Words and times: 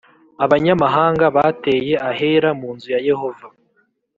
abanyamahanga 0.45 1.25
bateye 1.35 1.93
ahera 2.09 2.49
mu 2.59 2.69
nzu 2.75 2.87
ya 2.93 2.99
Yehova 3.07 3.47